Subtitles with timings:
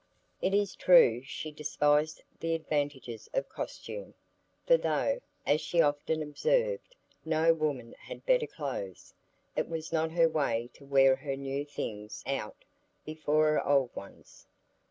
[0.41, 4.15] It is true she despised the advantages of costume,
[4.65, 9.13] for though, as she often observed, no woman had better clothes,
[9.55, 12.65] it was not her way to wear her new things out
[13.05, 14.47] before her old ones.